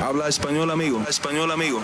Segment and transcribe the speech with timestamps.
[0.00, 1.02] Habla español, amigo.
[1.08, 1.80] Español, amigo.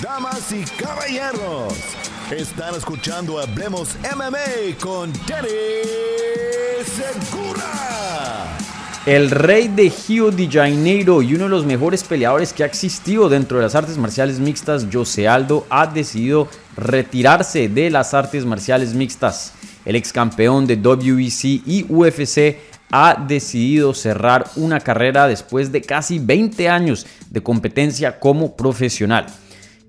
[0.00, 1.74] Damas y caballeros,
[2.30, 5.48] están escuchando Hablemos MMA con Danny
[6.84, 8.56] Segura.
[9.04, 13.28] El rey de Rio de Janeiro y uno de los mejores peleadores que ha existido
[13.28, 16.46] dentro de las artes marciales mixtas, José Aldo, ha decidido
[16.76, 19.52] retirarse de las artes marciales mixtas.
[19.84, 26.18] El ex campeón de WEC y UFC ha decidido cerrar una carrera después de casi
[26.18, 29.26] 20 años de competencia como profesional.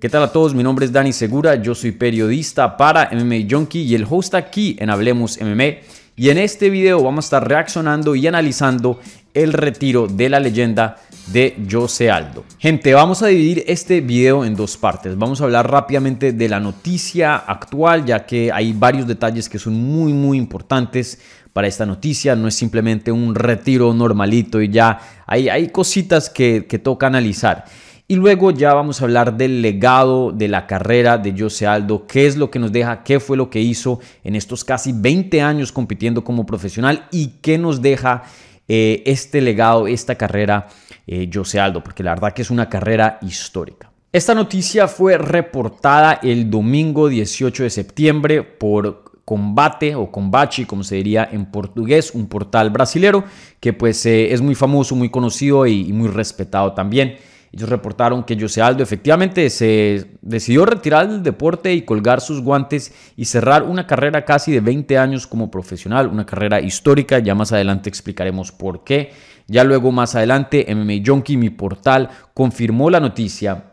[0.00, 0.54] ¿Qué tal a todos?
[0.54, 4.76] Mi nombre es Dani Segura, yo soy periodista para MMA Junkie y el host aquí
[4.80, 5.80] en Hablemos MMA.
[6.16, 9.00] Y en este video vamos a estar reaccionando y analizando
[9.34, 12.44] el retiro de la leyenda de Jose Aldo.
[12.58, 15.18] Gente, vamos a dividir este video en dos partes.
[15.18, 19.74] Vamos a hablar rápidamente de la noticia actual, ya que hay varios detalles que son
[19.74, 21.18] muy, muy importantes
[21.54, 22.36] para esta noticia.
[22.36, 27.64] No es simplemente un retiro normalito y ya hay, hay cositas que, que toca analizar.
[28.06, 32.26] Y luego ya vamos a hablar del legado de la carrera de Jose Aldo, qué
[32.26, 35.72] es lo que nos deja, qué fue lo que hizo en estos casi 20 años
[35.72, 38.24] compitiendo como profesional y qué nos deja
[38.68, 40.66] eh, este legado, esta carrera
[41.06, 43.90] eh, Jose Aldo, porque la verdad que es una carrera histórica.
[44.12, 50.96] Esta noticia fue reportada el domingo 18 de septiembre por Combate o Combate, como se
[50.96, 53.24] diría en portugués, un portal brasilero
[53.58, 57.16] que pues eh, es muy famoso, muy conocido y, muy respetado también.
[57.52, 62.92] Ellos reportaron que José Aldo efectivamente se decidió retirar del deporte y colgar sus guantes
[63.16, 67.20] y cerrar una carrera casi de 20 años como profesional, una carrera histórica.
[67.20, 69.12] Ya más adelante explicaremos por qué.
[69.46, 73.66] Ya luego más adelante MMA Junkie, mi portal, confirmó la noticia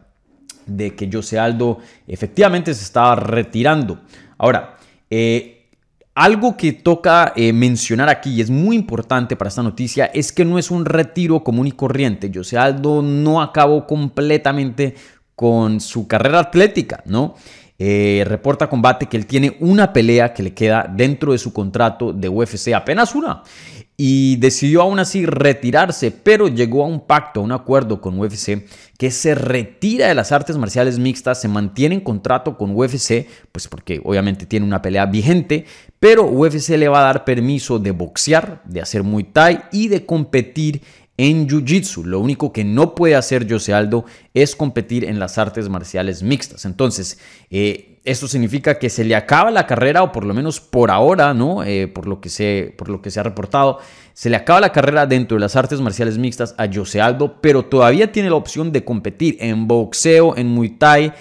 [0.67, 4.01] de que José Aldo efectivamente se estaba retirando.
[4.37, 4.77] Ahora,
[5.11, 5.61] eh,
[6.15, 10.43] algo que toca eh, mencionar aquí y es muy importante para esta noticia es que
[10.43, 12.31] no es un retiro común y corriente.
[12.33, 14.95] José Aldo no acabó completamente
[15.35, 17.35] con su carrera atlética, ¿no?
[17.77, 22.13] Eh, reporta combate que él tiene una pelea que le queda dentro de su contrato
[22.13, 23.41] de UFC, apenas una
[24.03, 28.65] y decidió aún así retirarse, pero llegó a un pacto, a un acuerdo con UFC
[28.97, 33.67] que se retira de las artes marciales mixtas, se mantiene en contrato con UFC, pues
[33.67, 35.65] porque obviamente tiene una pelea vigente,
[35.99, 40.03] pero UFC le va a dar permiso de boxear, de hacer Muay Thai y de
[40.03, 40.81] competir
[41.21, 42.03] en Jiu-Jitsu.
[42.03, 46.65] Lo único que no puede hacer Jose Aldo es competir en las artes marciales mixtas.
[46.65, 47.19] Entonces,
[47.51, 51.35] eh, esto significa que se le acaba la carrera, o por lo menos por ahora,
[51.35, 51.63] ¿no?
[51.63, 53.77] Eh, por, lo que se, por lo que se ha reportado,
[54.13, 57.65] se le acaba la carrera dentro de las artes marciales mixtas a Jose Aldo, pero
[57.65, 61.13] todavía tiene la opción de competir en boxeo, en Muay Thai.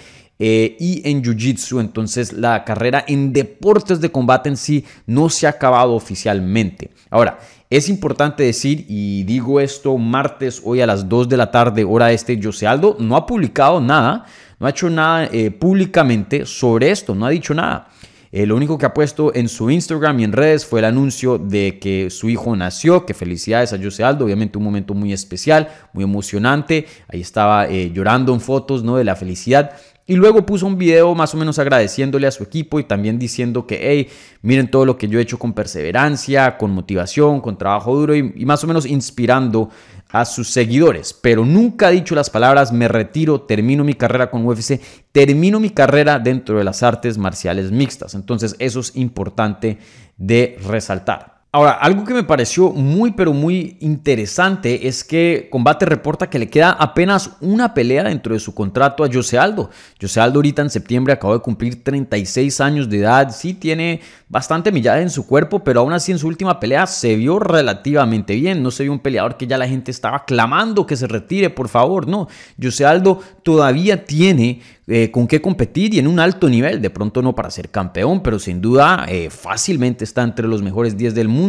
[0.43, 1.79] Eh, y en Jiu-Jitsu.
[1.79, 6.89] Entonces la carrera en deportes de combate en sí no se ha acabado oficialmente.
[7.11, 7.37] Ahora,
[7.69, 12.11] es importante decir, y digo esto martes, hoy a las 2 de la tarde, hora
[12.11, 14.25] este, Jose Aldo no ha publicado nada,
[14.59, 17.89] no ha hecho nada eh, públicamente sobre esto, no ha dicho nada.
[18.31, 21.37] Eh, lo único que ha puesto en su Instagram y en redes fue el anuncio
[21.37, 25.69] de que su hijo nació, que felicidades a Jose Aldo, obviamente un momento muy especial,
[25.93, 28.95] muy emocionante, ahí estaba llorando en fotos ¿no?
[28.95, 29.73] de la felicidad.
[30.07, 33.67] Y luego puso un video más o menos agradeciéndole a su equipo y también diciendo
[33.67, 34.09] que, hey,
[34.41, 38.45] miren todo lo que yo he hecho con perseverancia, con motivación, con trabajo duro y,
[38.45, 39.69] más o menos inspirando
[40.09, 41.13] a sus seguidores.
[41.13, 44.81] Pero nunca ha dicho las palabras, me retiro, termino mi carrera con UFC,
[45.11, 48.15] termino mi carrera dentro de las artes marciales mixtas.
[48.15, 49.77] Entonces eso es importante
[50.17, 51.30] de resaltar.
[51.53, 56.49] Ahora, algo que me pareció muy pero muy interesante es que Combate reporta que le
[56.49, 59.69] queda apenas una pelea dentro de su contrato a Jose Aldo.
[59.99, 64.71] Jose Aldo ahorita en septiembre acabó de cumplir 36 años de edad, sí tiene bastante
[64.71, 68.63] millaje en su cuerpo, pero aún así en su última pelea se vio relativamente bien,
[68.63, 71.67] no se vio un peleador que ya la gente estaba clamando que se retire, por
[71.67, 72.29] favor, no.
[72.61, 74.61] Jose Aldo todavía tiene
[74.93, 76.81] eh, con qué competir y en un alto nivel.
[76.81, 80.97] De pronto no para ser campeón, pero sin duda eh, fácilmente está entre los mejores
[80.97, 81.40] 10 del mundo.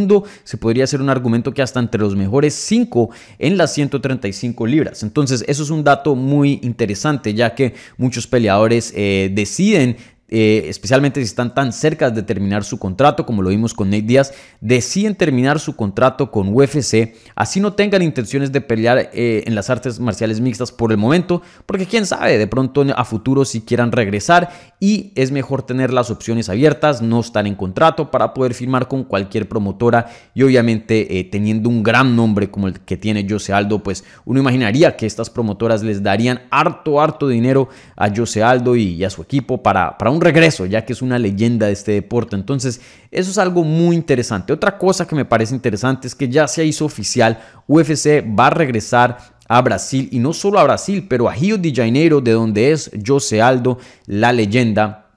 [0.44, 5.02] Se podría hacer un argumento que hasta entre los mejores 5 en las 135 libras.
[5.02, 9.96] Entonces eso es un dato muy interesante ya que muchos peleadores eh, deciden
[10.34, 14.05] eh, especialmente si están tan cerca de terminar su contrato, como lo vimos con Nate
[14.05, 14.32] Díaz,
[14.62, 19.69] deciden terminar su contrato con UFC, así no tengan intenciones de pelear eh, en las
[19.69, 23.93] artes marciales mixtas por el momento, porque quién sabe, de pronto a futuro si quieran
[23.93, 24.49] regresar
[24.81, 29.05] y es mejor tener las opciones abiertas, no estar en contrato para poder firmar con
[29.05, 33.82] cualquier promotora y obviamente eh, teniendo un gran nombre como el que tiene Jose Aldo,
[33.82, 39.05] pues uno imaginaría que estas promotoras les darían harto, harto dinero a Jose Aldo y,
[39.05, 42.36] a su equipo para, para un regreso, ya que es una leyenda de este deporte.
[42.36, 42.80] Entonces,
[43.10, 44.52] eso es algo muy interesante.
[44.52, 48.50] Otra cosa que me parece interesante es que ya se hizo oficial, UFC va a
[48.50, 52.72] regresar a Brasil y no solo a Brasil, pero a Rio de Janeiro, de donde
[52.72, 55.10] es José Aldo, la leyenda.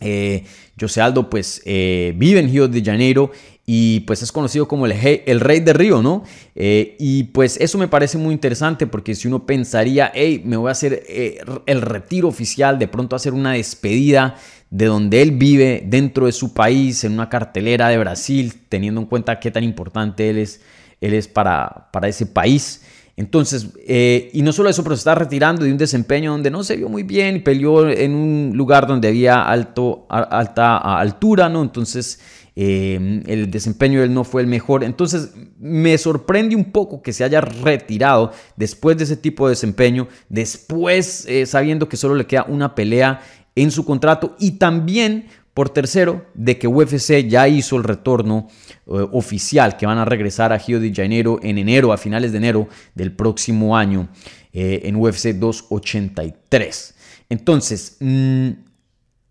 [0.00, 0.44] Eh,
[0.78, 3.32] José Aldo pues eh, vive en Río de Janeiro
[3.72, 4.92] y pues es conocido como el,
[5.26, 6.24] el rey de Río, ¿no?
[6.56, 10.70] Eh, y pues eso me parece muy interesante porque si uno pensaría, hey, me voy
[10.70, 14.34] a hacer eh, el retiro oficial, de pronto hacer una despedida
[14.70, 19.06] de donde él vive dentro de su país, en una cartelera de Brasil, teniendo en
[19.06, 20.62] cuenta qué tan importante él es,
[21.00, 22.82] él es para, para ese país.
[23.16, 26.64] Entonces, eh, y no solo eso, pero se está retirando de un desempeño donde no
[26.64, 31.62] se vio muy bien y peleó en un lugar donde había alto, alta altura, ¿no?
[31.62, 32.18] Entonces,
[32.56, 34.84] eh, el desempeño de él no fue el mejor.
[34.84, 40.08] Entonces, me sorprende un poco que se haya retirado después de ese tipo de desempeño,
[40.28, 43.20] después eh, sabiendo que solo le queda una pelea
[43.56, 48.48] en su contrato y también por tercero, de que UFC ya hizo el retorno
[48.86, 52.38] eh, oficial, que van a regresar a Rio de Janeiro en enero, a finales de
[52.38, 54.08] enero del próximo año,
[54.52, 56.94] eh, en UFC 283.
[57.28, 58.50] Entonces, mm,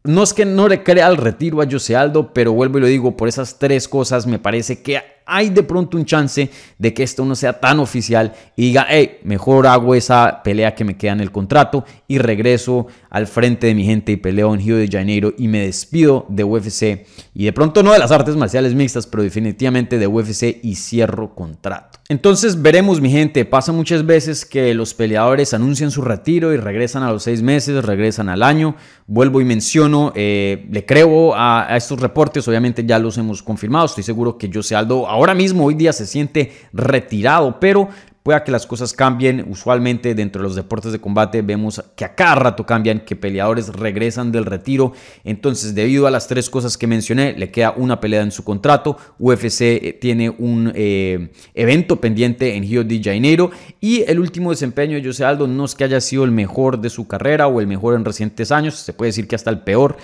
[0.03, 2.87] no es que no le crea el retiro a Jose Aldo, pero vuelvo y lo
[2.87, 7.03] digo, por esas tres cosas me parece que hay de pronto un chance de que
[7.03, 11.13] esto no sea tan oficial y diga, hey, mejor hago esa pelea que me queda
[11.13, 14.87] en el contrato y regreso al frente de mi gente y peleo en Rio de
[14.87, 19.07] Janeiro y me despido de UFC y de pronto no de las artes marciales mixtas,
[19.07, 21.99] pero definitivamente de UFC y cierro contrato.
[22.11, 27.03] Entonces veremos mi gente, pasa muchas veces que los peleadores anuncian su retiro y regresan
[27.03, 31.99] a los seis meses, regresan al año, vuelvo y menciono, eh, le creo a, estos
[31.99, 35.93] reportes, obviamente ya los hemos confirmado, estoy seguro que Jose Aldo ahora mismo, hoy día
[35.93, 37.89] se siente retirado, pero
[38.23, 39.45] pueda que las cosas cambien.
[39.49, 43.69] Usualmente dentro de los deportes de combate vemos que a cada rato cambian, que peleadores
[43.69, 44.93] regresan del retiro.
[45.23, 48.97] Entonces, debido a las tres cosas que mencioné, le queda una pelea en su contrato.
[49.17, 53.51] UFC eh, tiene un eh, evento pendiente en Rio de Janeiro.
[53.79, 56.89] Y el último desempeño de Jose Aldo no es que haya sido el mejor de
[56.89, 59.97] su carrera o el mejor en recientes años, se puede decir que hasta el peor.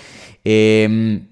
[0.44, 1.22] Eh,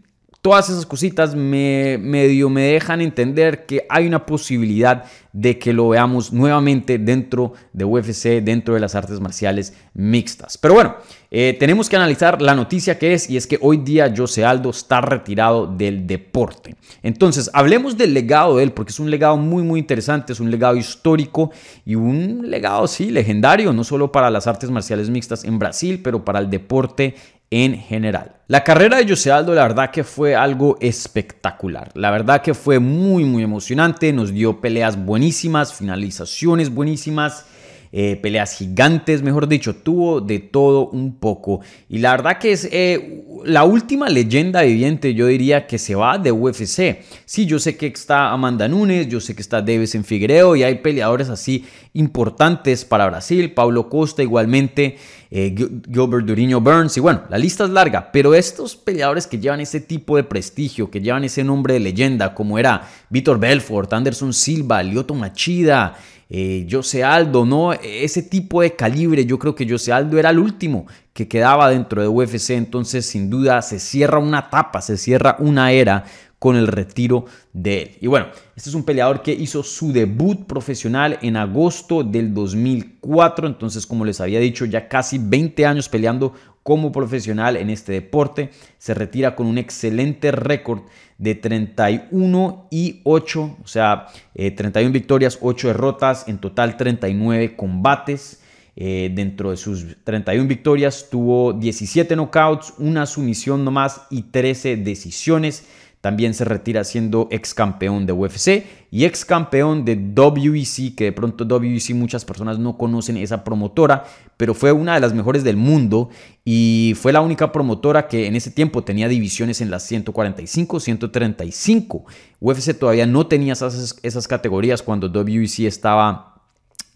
[0.44, 5.88] Todas esas cositas me medio me dejan entender que hay una posibilidad de que lo
[5.88, 10.58] veamos nuevamente dentro de UFC, dentro de las artes marciales mixtas.
[10.58, 10.96] Pero bueno,
[11.30, 14.68] eh, tenemos que analizar la noticia que es y es que hoy día Jose Aldo
[14.68, 16.76] está retirado del deporte.
[17.02, 20.50] Entonces, hablemos del legado de él porque es un legado muy muy interesante, es un
[20.50, 21.52] legado histórico
[21.86, 26.22] y un legado sí legendario, no solo para las artes marciales mixtas en Brasil, pero
[26.22, 27.14] para el deporte
[27.54, 28.32] en general.
[28.48, 31.92] La carrera de Jose Aldo, la verdad que fue algo espectacular.
[31.94, 34.12] La verdad que fue muy, muy emocionante.
[34.12, 37.46] Nos dio peleas buenísimas, finalizaciones buenísimas.
[37.96, 41.60] Eh, peleas gigantes, mejor dicho, tuvo de todo un poco.
[41.88, 46.18] Y la verdad que es eh, la última leyenda viviente, yo diría que se va
[46.18, 47.04] de UFC.
[47.24, 50.64] Sí, yo sé que está Amanda Nunes, yo sé que está Davis en Figueiredo y
[50.64, 54.96] hay peleadores así importantes para Brasil, Paulo Costa igualmente,
[55.30, 59.60] eh, Gilbert Duriño Burns y bueno, la lista es larga, pero estos peleadores que llevan
[59.60, 64.32] ese tipo de prestigio, que llevan ese nombre de leyenda, como era Vitor Belfort, Anderson
[64.32, 65.96] Silva, Lyoto Machida,
[66.36, 67.72] eh, Jose Aldo, ¿no?
[67.74, 72.02] Ese tipo de calibre, yo creo que Jose Aldo era el último que quedaba dentro
[72.02, 76.04] de UFC, entonces sin duda se cierra una etapa, se cierra una era
[76.40, 77.90] con el retiro de él.
[78.00, 78.26] Y bueno,
[78.56, 84.04] este es un peleador que hizo su debut profesional en agosto del 2004, entonces como
[84.04, 86.34] les había dicho, ya casi 20 años peleando
[86.64, 90.80] como profesional en este deporte, se retira con un excelente récord
[91.18, 98.40] de 31 y 8, o sea, 31 eh, victorias, 8 derrotas, en total 39 combates.
[98.76, 105.64] Eh, dentro de sus 31 victorias tuvo 17 knockouts, una sumisión nomás y 13 decisiones.
[106.04, 111.12] También se retira siendo ex campeón de UFC y ex campeón de WEC, que de
[111.12, 114.04] pronto WEC muchas personas no conocen esa promotora,
[114.36, 116.10] pero fue una de las mejores del mundo
[116.44, 122.04] y fue la única promotora que en ese tiempo tenía divisiones en las 145, 135.
[122.38, 126.34] UFC todavía no tenía esas, esas categorías cuando WEC estaba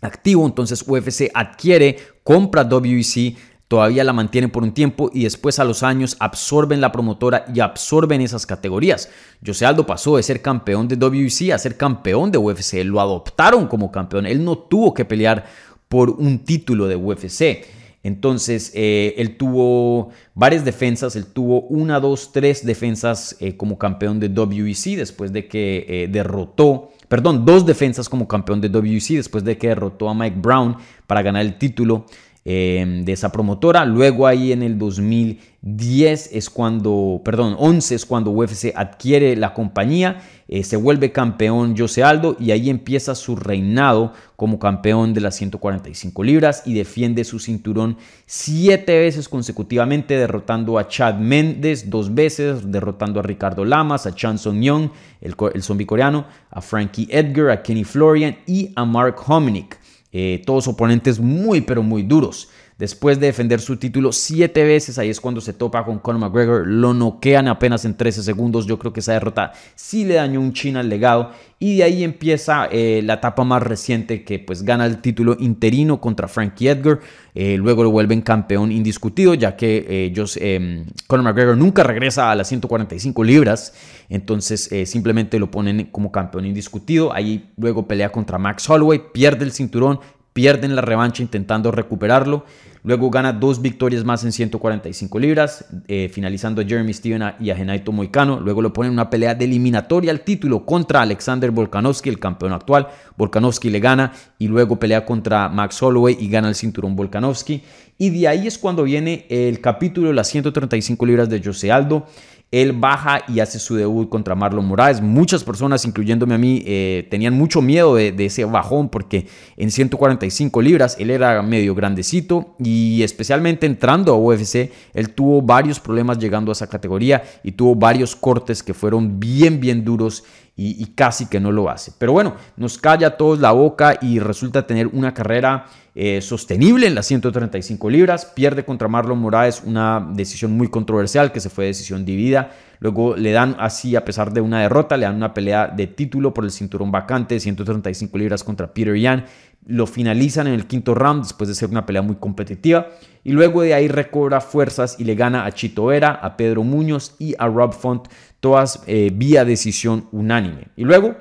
[0.03, 3.37] activo, entonces UFC adquiere, compra WEC
[3.69, 7.61] todavía la mantienen por un tiempo y después a los años absorben la promotora y
[7.61, 9.11] absorben esas categorías.
[9.47, 12.83] José Aldo pasó de ser campeón de WC a ser campeón de UFC.
[12.85, 14.27] Lo adoptaron como campeón.
[14.27, 15.45] Él no tuvo que pelear
[15.89, 17.67] por un título de UFC.
[18.03, 24.21] Entonces, eh, él tuvo varias defensas, él tuvo una, dos, tres defensas eh, como campeón
[24.21, 29.43] de WEC después de que eh, derrotó, perdón, dos defensas como campeón de WEC después
[29.43, 32.07] de que derrotó a Mike Brown para ganar el título
[32.51, 33.85] eh, de esa promotora.
[33.85, 40.23] Luego ahí en el 2010 es cuando, perdón, 11 es cuando UFC adquiere la compañía,
[40.49, 45.35] eh, se vuelve campeón Jose Aldo y ahí empieza su reinado como campeón de las
[45.35, 52.73] 145 libras y defiende su cinturón siete veces consecutivamente, derrotando a Chad Mendes dos veces,
[52.73, 54.89] derrotando a Ricardo Lamas, a Chan Song Young,
[55.21, 59.79] el, el zombie coreano, a Frankie Edgar, a Kenny Florian y a Mark Hominick.
[60.13, 62.49] Eh, todos oponentes muy pero muy duros.
[62.79, 66.65] Después de defender su título siete veces, ahí es cuando se topa con Conor McGregor,
[66.65, 68.67] lo noquean apenas en 13 segundos.
[68.67, 71.33] Yo creo que esa derrota sí le dañó un chin al legado.
[71.59, 76.01] Y de ahí empieza eh, la etapa más reciente que pues gana el título interino
[76.01, 77.01] contra Frankie Edgar.
[77.35, 82.37] Eh, luego lo vuelven campeón indiscutido, ya que ellos, em, Conor McGregor nunca regresa a
[82.37, 83.75] las 145 libras.
[84.09, 87.13] Entonces simplemente lo ponen como campeón indiscutido.
[87.13, 89.99] Ahí luego pelea contra Max Holloway, pierde el cinturón,
[90.33, 92.45] pierden la revancha intentando recuperarlo.
[92.89, 97.55] Luego gana dos victorias más en 145 libras, eh, finalizando a Jeremy Steven y a
[97.55, 98.41] Genaito Moicano.
[98.41, 102.55] Luego lo ponen en una pelea de eliminatoria al título contra Alexander Volkanovski, el campeón
[102.55, 102.89] actual.
[103.19, 107.63] Volkanovski le gana y luego pelea contra Max Holloway y gana el cinturón Volkanovski.
[107.99, 112.07] Y de ahí es cuando viene el capítulo de las 135 libras de Jose Aldo.
[112.51, 115.03] Él baja y hace su debut contra Marlon Moraes.
[115.03, 119.27] Muchas personas, incluyéndome a mí, eh, tenían mucho miedo de, ese bajón porque
[119.57, 125.79] en 145 libras él era medio grandecito y especialmente entrando a UFC, él tuvo varios
[125.79, 130.25] problemas llegando a esa categoría y tuvo varios cortes que fueron bien, bien duros
[130.61, 131.93] y, casi que no lo hace.
[131.99, 136.89] Pero bueno, nos calla a todos la boca y resulta tener una carrera eh, sostenible
[136.89, 138.27] en las 135 libras.
[138.27, 142.51] Pierde contra Marlon Moraes una decisión muy controversial que se fue decisión dividida.
[142.81, 146.35] Luego le dan así, a pesar de una derrota, le dan una pelea de título
[146.35, 149.27] por el cinturón vacante, 135 libras contra Peter Yan.
[149.69, 152.89] Lo finalizan en el quinto round después de ser una pelea muy competitiva.
[153.23, 157.15] Y luego de ahí recobra fuerzas y le gana a Chito Vera, a Pedro Muñoz
[157.19, 158.09] y a Rob Font
[158.41, 160.69] todas eh, vía decisión unánime.
[160.77, 161.17] Y luego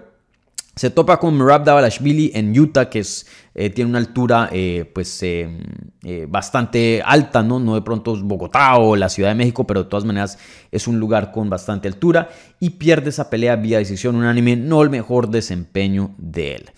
[0.75, 3.25] se topa con Merab Davalashvili en Utah, que es,
[3.55, 5.25] eh, tiene una altura eh, pues,
[6.29, 7.59] bastante alta, ¿no?
[7.59, 10.37] no de pronto es Bogotá o la Ciudad de México, pero de todas maneras
[10.71, 14.91] es un lugar con bastante altura y pierde esa pelea vía decisión unánime, no el
[14.91, 16.69] mejor desempeño de él.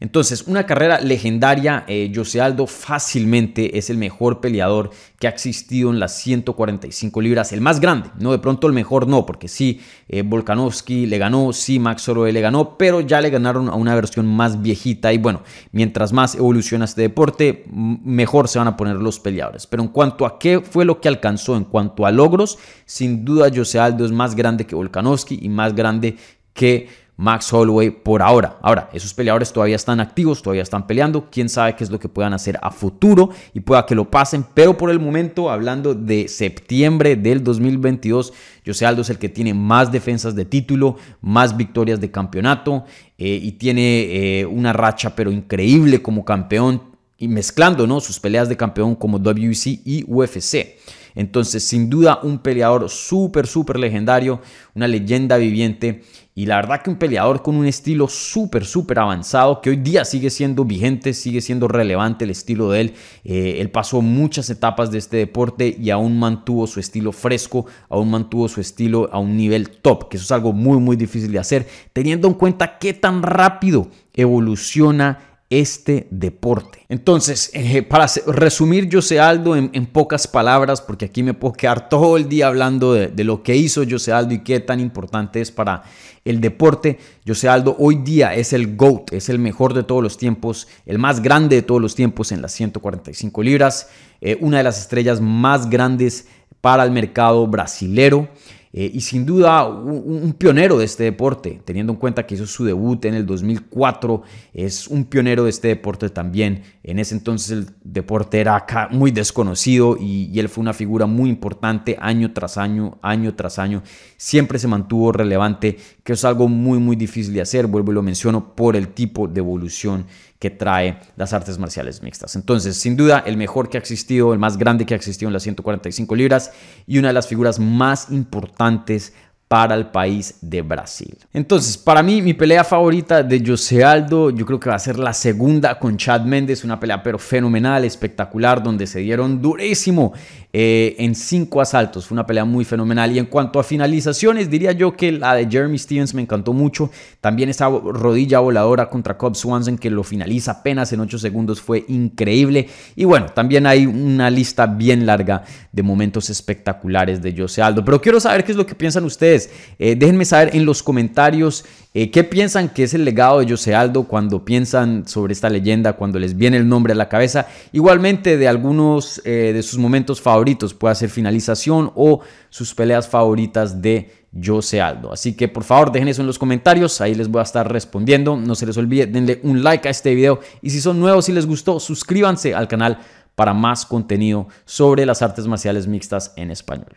[0.00, 5.90] Entonces, una carrera legendaria, eh, Jose Aldo fácilmente es el mejor peleador que ha existido
[5.90, 9.80] en las 145 libras, el más grande, no de pronto el mejor no, porque sí,
[10.08, 13.96] eh, Volkanovski le ganó, sí, Max Holloway le ganó, pero ya le ganaron a una
[13.96, 18.96] versión más viejita y bueno, mientras más evoluciona este deporte, mejor se van a poner
[18.96, 19.66] los peleadores.
[19.66, 23.50] Pero en cuanto a qué fue lo que alcanzó, en cuanto a logros, sin duda
[23.52, 26.16] Jose Aldo es más grande que Volkanovski y más grande
[26.52, 28.58] que Max Holloway por ahora.
[28.62, 31.28] Ahora, esos peleadores todavía están activos, todavía están peleando.
[31.32, 34.46] Quién sabe qué es lo que puedan hacer a futuro y pueda que lo pasen.
[34.54, 38.32] Pero por el momento, hablando de septiembre del 2022,
[38.64, 42.84] José Aldo es el que tiene más defensas de título, más victorias de campeonato
[43.18, 46.82] eh, y tiene eh, una racha pero increíble como campeón
[47.18, 47.98] y mezclando ¿no?
[47.98, 50.78] sus peleas de campeón como WC y UFC.
[51.18, 54.40] Entonces, sin duda, un peleador súper, súper legendario,
[54.76, 56.02] una leyenda viviente
[56.36, 60.04] y la verdad que un peleador con un estilo súper, súper avanzado, que hoy día
[60.04, 62.94] sigue siendo vigente, sigue siendo relevante el estilo de él.
[63.24, 68.12] Eh, él pasó muchas etapas de este deporte y aún mantuvo su estilo fresco, aún
[68.12, 71.40] mantuvo su estilo a un nivel top, que eso es algo muy, muy difícil de
[71.40, 76.84] hacer, teniendo en cuenta qué tan rápido evoluciona este deporte.
[76.90, 77.50] Entonces,
[77.88, 82.48] para resumir José Aldo en, pocas palabras, porque aquí me puedo quedar todo el día
[82.48, 85.84] hablando de, lo que hizo José Aldo y qué tan importante es para
[86.24, 86.98] el deporte.
[87.26, 90.98] José Aldo hoy día es el GOAT, es el mejor de todos los tiempos, el
[90.98, 93.88] más grande de todos los tiempos en las 145 libras,
[94.20, 96.26] eh, una de las estrellas más grandes
[96.60, 98.28] para el mercado brasilero.
[98.72, 102.64] Eh, y sin duda un, pionero de este deporte, teniendo en cuenta que hizo su
[102.64, 104.22] debut en el 2004,
[104.52, 106.62] es un pionero de este deporte también.
[106.82, 111.06] En ese entonces el deporte era acá muy desconocido y, y él fue una figura
[111.06, 113.82] muy importante año tras año, año tras año.
[114.16, 118.02] Siempre se mantuvo relevante, que es algo muy, muy difícil de hacer, vuelvo y lo
[118.02, 120.06] menciono, por el tipo de evolución
[120.38, 122.36] que trae las artes marciales mixtas.
[122.36, 125.32] Entonces, sin duda, el mejor que ha existido, el más grande que ha existido en
[125.32, 126.52] las 145 libras
[126.86, 129.12] y una de las figuras más importantes
[129.48, 131.16] para el país de Brasil.
[131.32, 134.98] Entonces, para mí, mi pelea favorita de José Aldo, yo creo que va a ser
[134.98, 140.12] la segunda con Chad Méndez, una pelea pero fenomenal, espectacular, donde se dieron durísimo
[140.52, 142.06] eh, en cinco asaltos.
[142.06, 143.10] Fue una pelea muy fenomenal.
[143.10, 146.90] Y en cuanto a finalizaciones, diría yo que la de Jeremy Stevens me encantó mucho.
[147.22, 151.86] También esa rodilla voladora contra Cobb Swanson, que lo finaliza apenas en 8 segundos, fue
[151.88, 152.68] increíble.
[152.96, 157.82] Y bueno, también hay una lista bien larga de momentos espectaculares de José Aldo.
[157.82, 159.37] Pero quiero saber qué es lo que piensan ustedes
[159.78, 161.64] eh, déjenme saber en los comentarios
[161.94, 165.94] eh, qué piensan que es el legado de José Aldo cuando piensan sobre esta leyenda,
[165.94, 167.46] cuando les viene el nombre a la cabeza.
[167.72, 173.80] Igualmente de algunos eh, de sus momentos favoritos, puede ser finalización o sus peleas favoritas
[173.80, 174.10] de
[174.44, 175.12] José Aldo.
[175.12, 178.36] Así que por favor dejen eso en los comentarios, ahí les voy a estar respondiendo.
[178.36, 181.32] No se les olvide, denle un like a este video y si son nuevos y
[181.32, 182.98] les gustó, suscríbanse al canal
[183.34, 186.96] para más contenido sobre las artes marciales mixtas en español.